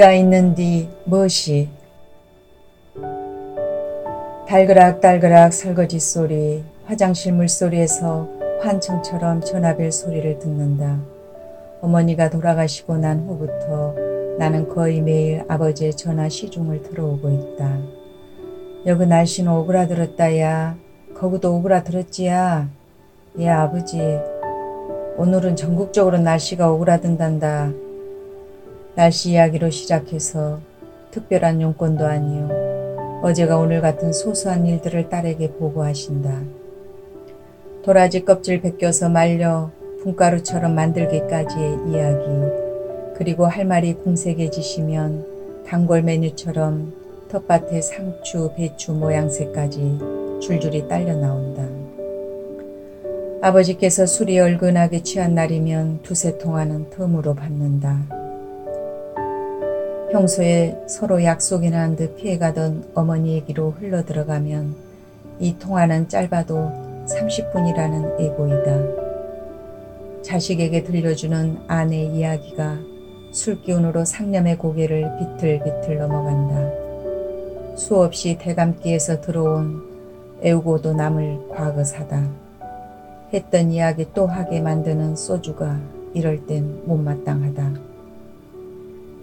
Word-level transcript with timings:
네가 0.00 0.14
있는디 0.14 0.88
무엇이 1.04 1.68
달그락달그락 4.48 5.52
설거지 5.52 6.00
소리 6.00 6.64
화장실 6.86 7.34
물소리에서 7.34 8.26
환청처럼 8.62 9.42
전화벨 9.42 9.92
소리를 9.92 10.38
듣는다. 10.38 11.00
어머니가 11.82 12.30
돌아가시고 12.30 12.96
난 12.96 13.26
후부터 13.26 13.94
나는 14.38 14.68
거의 14.70 15.02
매일 15.02 15.44
아버지의 15.48 15.92
전화 15.92 16.30
시중을 16.30 16.82
들어오고 16.82 17.28
있다. 17.28 17.99
여그 18.86 19.02
날씨는 19.02 19.52
오그라들었다야. 19.52 20.74
거기도 21.14 21.54
오그라들었지야. 21.56 22.68
예 23.38 23.48
아버지 23.48 24.00
오늘은 25.18 25.54
전국적으로 25.56 26.16
날씨가 26.18 26.72
오그라든단다. 26.72 27.72
날씨 28.94 29.32
이야기로 29.32 29.68
시작해서 29.68 30.60
특별한 31.10 31.60
용건도 31.60 32.06
아니요. 32.06 33.20
어제가 33.22 33.58
오늘 33.58 33.82
같은 33.82 34.14
소소한 34.14 34.64
일들을 34.64 35.10
딸에게 35.10 35.52
보고하신다. 35.52 36.40
도라지 37.84 38.24
껍질 38.24 38.62
벗겨서 38.62 39.10
말려 39.10 39.70
분가루처럼 40.02 40.74
만들기까지의 40.74 41.78
이야기. 41.90 42.24
그리고 43.14 43.44
할 43.44 43.66
말이 43.66 43.92
공색해지시면 43.92 45.64
단골 45.66 46.00
메뉴처럼 46.00 46.99
텃밭에 47.30 47.80
상추, 47.80 48.50
배추 48.56 48.92
모양새까지 48.92 49.98
줄줄이 50.42 50.88
딸려 50.88 51.14
나온다. 51.14 51.62
아버지께서 53.40 54.04
술이 54.04 54.38
얼근하게 54.40 55.04
취한 55.04 55.34
날이면 55.34 56.00
두세 56.02 56.38
통화는 56.38 56.90
텀으로 56.90 57.36
받는다. 57.36 58.00
평소에 60.10 60.76
서로 60.88 61.22
약속이나 61.22 61.80
한 61.80 61.94
듯 61.94 62.16
피해가던 62.16 62.90
어머니 62.94 63.34
얘기로 63.34 63.70
흘러들어가면 63.78 64.74
이 65.38 65.56
통화는 65.56 66.08
짧아도 66.08 66.72
30분이라는 67.06 68.20
예고이다. 68.20 70.22
자식에게 70.22 70.82
들려주는 70.82 71.58
아내 71.68 72.02
이야기가 72.02 72.78
술기운으로 73.30 74.04
상념의 74.04 74.58
고개를 74.58 75.08
비틀비틀 75.18 75.98
넘어간다. 75.98 76.89
수없이 77.80 78.36
대감기에서 78.38 79.22
들어온 79.22 79.82
애우고도 80.42 80.92
남을 80.92 81.48
과거사다. 81.48 82.28
했던 83.32 83.70
이야기 83.70 84.06
또 84.12 84.26
하게 84.26 84.60
만드는 84.60 85.16
소주가 85.16 85.80
이럴 86.12 86.46
땐 86.46 86.82
못마땅하다. 86.84 87.72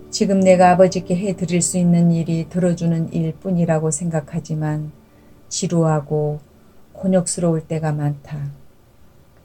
지금 0.10 0.40
내가 0.40 0.72
아버지께 0.72 1.16
해드릴 1.16 1.62
수 1.62 1.78
있는 1.78 2.12
일이 2.12 2.50
들어주는 2.50 3.14
일 3.14 3.34
뿐이라고 3.34 3.92
생각하지만 3.92 4.92
지루하고 5.50 6.40
곤욕스러울 6.94 7.62
때가 7.62 7.92
많다. 7.92 8.40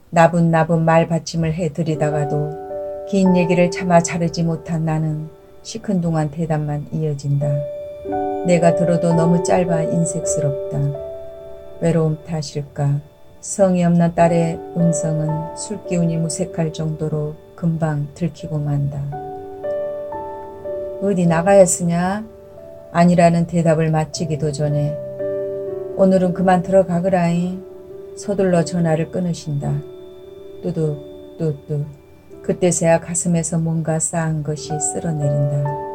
나분나분 0.08 0.86
말 0.86 1.06
받침을 1.06 1.52
해드리다가도 1.52 3.06
긴 3.10 3.36
얘기를 3.36 3.70
참아 3.70 4.02
자르지 4.02 4.42
못한 4.42 4.86
나는 4.86 5.28
시큰둥한 5.62 6.30
대답만 6.30 6.86
이어진다. 6.92 7.81
내가 8.46 8.74
들어도 8.74 9.14
너무 9.14 9.42
짧아 9.44 9.82
인색스럽다. 9.82 10.78
외로움 11.80 12.18
탓일까? 12.24 13.00
성이 13.40 13.84
없는 13.84 14.14
딸의 14.16 14.58
음성은 14.76 15.56
술기운이 15.56 16.16
무색할 16.16 16.72
정도로 16.72 17.36
금방 17.54 18.08
들키고 18.14 18.58
만다. 18.58 19.00
어디 21.02 21.26
나가야 21.26 21.64
쓰냐? 21.64 22.24
아니라는 22.90 23.46
대답을 23.46 23.90
마치기도 23.90 24.50
전에 24.50 24.96
오늘은 25.96 26.34
그만 26.34 26.62
들어가거라잉. 26.62 27.72
서둘러 28.16 28.64
전화를 28.64 29.10
끊으신다. 29.10 29.72
뚜둑 30.62 31.38
뚜뚜 31.38 31.84
그때서야 32.42 33.00
가슴에서 33.00 33.58
뭔가 33.58 33.98
쌓은 33.98 34.42
것이 34.42 34.72
쓸어내린다. 34.78 35.91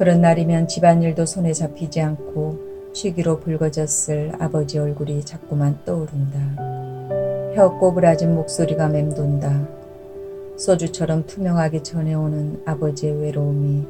그런 0.00 0.22
날이면 0.22 0.66
집안일도 0.66 1.26
손에 1.26 1.52
잡히지 1.52 2.00
않고 2.00 2.90
쉬기로 2.94 3.40
붉어졌을 3.40 4.32
아버지 4.38 4.78
얼굴이 4.78 5.22
자꾸만 5.26 5.78
떠오른다. 5.84 6.38
혀 7.54 7.76
꼬부라진 7.78 8.34
목소리가 8.34 8.88
맴돈다. 8.88 9.68
소주처럼 10.56 11.26
투명하게 11.26 11.82
전해오는 11.82 12.62
아버지의 12.64 13.20
외로움이 13.20 13.86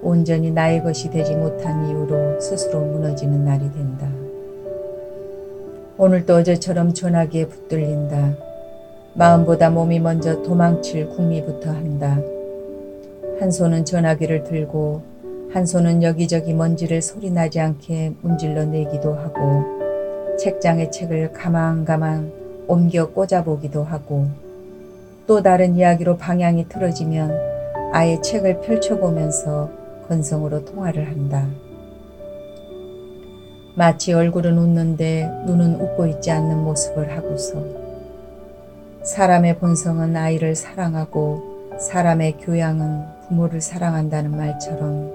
온전히 0.00 0.52
나의 0.52 0.80
것이 0.84 1.10
되지 1.10 1.34
못한 1.34 1.88
이유로 1.88 2.40
스스로 2.40 2.78
무너지는 2.78 3.44
날이 3.44 3.68
된다. 3.72 4.08
오늘도 5.96 6.36
어제처럼 6.36 6.94
전화기에 6.94 7.48
붙들린다. 7.48 8.36
마음보다 9.14 9.70
몸이 9.70 9.98
먼저 9.98 10.40
도망칠 10.40 11.08
궁리부터 11.08 11.72
한다. 11.72 12.16
한 13.40 13.50
손은 13.50 13.84
전화기를 13.84 14.44
들고 14.44 15.17
한 15.50 15.64
손은 15.64 16.02
여기저기 16.02 16.52
먼지를 16.52 17.00
소리나지 17.00 17.58
않게 17.58 18.12
문질러 18.20 18.66
내기도 18.66 19.14
하고 19.14 19.64
책장에 20.38 20.90
책을 20.90 21.32
가만가만 21.32 22.32
옮겨 22.66 23.08
꽂아보기도 23.08 23.82
하고 23.82 24.28
또 25.26 25.42
다른 25.42 25.76
이야기로 25.76 26.18
방향이 26.18 26.68
틀어지면 26.68 27.32
아예 27.92 28.20
책을 28.20 28.60
펼쳐보면서 28.60 29.70
건성으로 30.06 30.66
통화를 30.66 31.08
한다. 31.08 31.46
마치 33.74 34.12
얼굴은 34.12 34.58
웃는데 34.58 35.44
눈은 35.46 35.80
웃고 35.80 36.06
있지 36.08 36.30
않는 36.30 36.58
모습을 36.58 37.16
하고서 37.16 37.64
사람의 39.02 39.58
본성은 39.58 40.14
아이를 40.14 40.54
사랑하고 40.54 41.76
사람의 41.78 42.38
교양은 42.38 43.04
부모를 43.28 43.60
사랑한다는 43.60 44.36
말처럼 44.36 45.07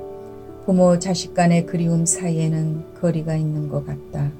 부모 0.66 0.98
자식 0.98 1.34
간의 1.34 1.66
그리움 1.66 2.06
사이에는 2.06 2.94
거리가 3.02 3.36
있는 3.36 3.68
것 3.68 3.86
같다. 3.86 4.32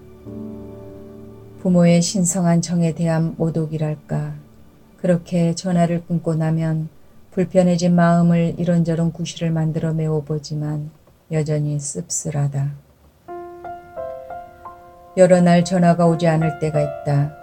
부모의 1.62 2.02
신성한 2.02 2.62
정에 2.62 2.94
대한 2.94 3.36
모독이랄까. 3.38 4.34
그렇게 4.98 5.54
전화를 5.54 6.06
끊고 6.06 6.34
나면 6.36 6.88
불편해진 7.32 7.94
마음을 7.96 8.56
이런저런 8.58 9.12
구실을 9.12 9.52
만들어 9.52 9.92
메워보지만 9.92 10.92
여전히 11.32 11.78
씁쓸하다. 11.78 12.72
여러 15.18 15.42
날 15.42 15.66
전화가 15.66 16.06
오지 16.08 16.26
않을 16.28 16.60
때가 16.60 16.80
있다. 16.80 17.34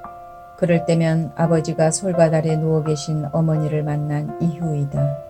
그럴 0.59 0.87
때면 0.87 1.33
아버지가 1.37 1.91
솔밭 1.91 2.33
아래 2.33 2.57
누워 2.57 2.83
계신 2.83 3.27
어머니를 3.33 3.83
만난 3.83 4.41
이후이다. 4.41 5.30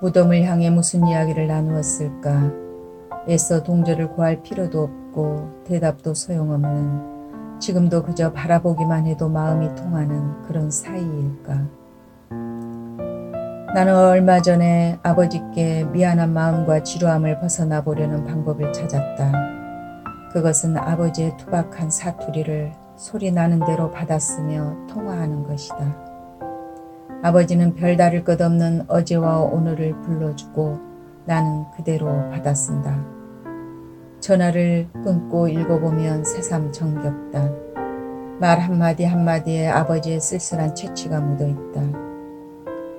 무덤을 0.00 0.42
향해 0.42 0.70
무슨 0.70 1.06
이야기를 1.06 1.46
나누었을까? 1.46 2.52
애써 3.28 3.62
동조를 3.62 4.10
구할 4.10 4.42
필요도 4.42 4.82
없고 4.82 5.64
대답도 5.64 6.14
소용없는 6.14 7.58
지금도 7.60 8.02
그저 8.02 8.32
바라보기만 8.32 9.06
해도 9.06 9.28
마음이 9.28 9.74
통하는 9.76 10.42
그런 10.42 10.70
사이일까? 10.70 11.84
나는 13.74 13.96
얼마 13.96 14.40
전에 14.40 14.98
아버지께 15.02 15.84
미안한 15.84 16.32
마음과 16.32 16.82
지루함을 16.82 17.40
벗어나 17.40 17.82
보려는 17.82 18.24
방법을 18.24 18.72
찾았다. 18.72 19.32
그것은 20.32 20.76
아버지의 20.76 21.36
투박한 21.38 21.90
사투리를 21.90 22.72
소리 22.96 23.32
나는 23.32 23.64
대로 23.64 23.90
받았으며 23.90 24.86
통화하는 24.88 25.44
것이다. 25.44 26.13
아버지는 27.24 27.74
별다를 27.74 28.22
것 28.22 28.38
없는 28.42 28.84
어제와 28.86 29.38
오늘을 29.38 29.98
불러주고 30.02 30.78
나는 31.24 31.64
그대로 31.74 32.08
받아쓴다. 32.28 33.02
전화를 34.20 34.88
끊고 34.92 35.48
읽어보면 35.48 36.24
새삼 36.24 36.70
정겹다. 36.70 37.50
말 38.38 38.60
한마디 38.60 39.04
한마디에 39.04 39.68
아버지의 39.68 40.20
쓸쓸한 40.20 40.74
채취가 40.74 41.18
묻어있다. 41.20 41.98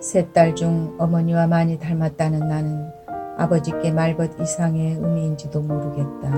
세딸중 0.02 0.96
어머니와 0.98 1.46
많이 1.46 1.78
닮았다는 1.78 2.48
나는 2.48 2.90
아버지께 3.38 3.92
말벗 3.92 4.42
이상의 4.42 4.96
의미인지도 4.96 5.62
모르겠다. 5.62 6.32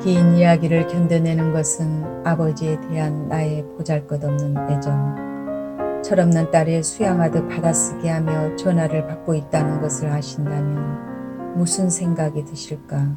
긴 0.00 0.36
이야기를 0.36 0.86
견뎌내는 0.86 1.52
것은 1.52 2.24
아버지에 2.24 2.80
대한 2.82 3.26
나의 3.26 3.64
보잘것없는 3.76 4.70
애정. 4.70 5.27
철없는 6.08 6.50
딸의 6.50 6.82
수양하듯 6.84 7.50
받아쓰게 7.50 8.08
하며 8.08 8.56
전화를 8.56 9.06
받고 9.06 9.34
있다는 9.34 9.82
것을 9.82 10.08
아신다면 10.08 11.54
무슨 11.54 11.90
생각이 11.90 12.46
드실까? 12.46 13.14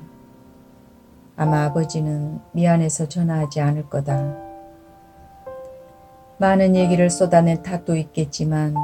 아마 1.38 1.64
아버지는 1.64 2.42
미안해서 2.52 3.08
전화하지 3.08 3.62
않을 3.62 3.90
거다. 3.90 4.36
많은 6.38 6.76
얘기를 6.76 7.10
쏟아낸 7.10 7.64
탓도 7.64 7.96
있겠지만 7.96 8.76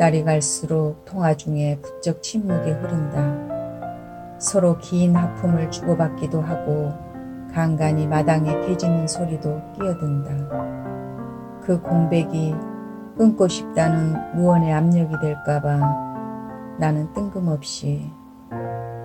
날이 0.00 0.24
갈수록 0.24 1.04
통화 1.04 1.36
중에 1.36 1.78
부쩍 1.80 2.24
침묵이 2.24 2.72
흐른다. 2.72 4.40
서로 4.40 4.76
긴 4.78 5.14
하품을 5.14 5.70
주고받기도 5.70 6.40
하고 6.40 6.92
간간히 7.54 8.08
마당에 8.08 8.66
개 8.66 8.76
짖는 8.76 9.06
소리도 9.06 9.60
끼어든다. 9.76 11.60
그 11.62 11.80
공백이 11.80 12.56
끊고 13.20 13.46
싶다는 13.48 14.34
무언의 14.34 14.72
압력이 14.72 15.14
될까봐 15.20 16.76
나는 16.78 17.12
뜬금없이 17.12 18.10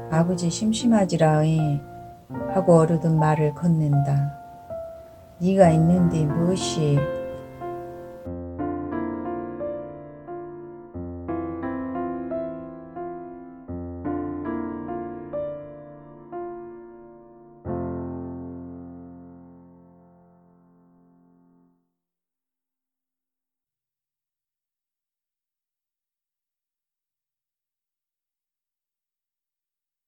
아버지 0.09 0.49
심심하지라이 0.49 1.81
하고 2.53 2.77
어르던 2.77 3.19
말을 3.19 3.53
건넨다. 3.55 4.39
네가 5.39 5.69
있는데 5.71 6.23
무엇이 6.27 6.97